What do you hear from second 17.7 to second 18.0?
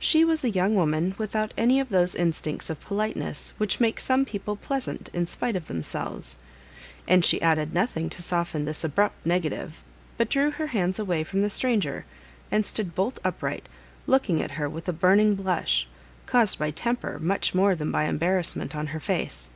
than